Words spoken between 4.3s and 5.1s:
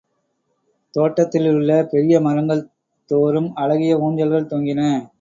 தொங்கின.